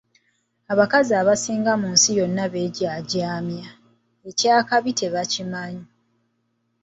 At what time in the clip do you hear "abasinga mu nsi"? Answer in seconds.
1.21-2.09